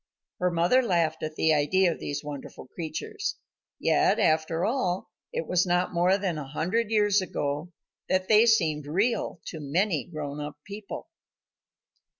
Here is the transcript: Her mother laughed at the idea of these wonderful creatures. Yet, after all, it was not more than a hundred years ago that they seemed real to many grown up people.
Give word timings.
Her 0.39 0.49
mother 0.49 0.81
laughed 0.81 1.21
at 1.21 1.35
the 1.35 1.53
idea 1.53 1.91
of 1.91 1.99
these 1.99 2.23
wonderful 2.23 2.65
creatures. 2.65 3.35
Yet, 3.79 4.17
after 4.17 4.65
all, 4.65 5.11
it 5.31 5.45
was 5.45 5.67
not 5.67 5.93
more 5.93 6.17
than 6.17 6.39
a 6.39 6.47
hundred 6.47 6.89
years 6.89 7.21
ago 7.21 7.71
that 8.09 8.27
they 8.27 8.47
seemed 8.47 8.87
real 8.87 9.41
to 9.45 9.59
many 9.59 10.03
grown 10.05 10.39
up 10.41 10.57
people. 10.65 11.07